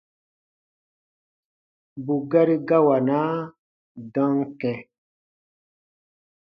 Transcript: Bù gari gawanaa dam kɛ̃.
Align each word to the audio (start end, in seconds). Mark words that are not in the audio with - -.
Bù 2.05 2.15
gari 2.31 2.55
gawanaa 2.67 3.35
dam 4.13 4.33
kɛ̃. 4.59 4.77